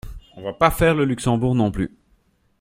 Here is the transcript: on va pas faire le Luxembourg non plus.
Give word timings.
on 0.35 0.41
va 0.41 0.51
pas 0.53 0.71
faire 0.71 0.95
le 0.95 1.05
Luxembourg 1.05 1.53
non 1.53 1.69
plus. 1.69 1.95